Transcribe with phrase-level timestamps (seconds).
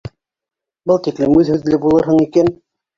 [0.91, 2.55] Был тиклем үҙ һүҙле булырһың икән!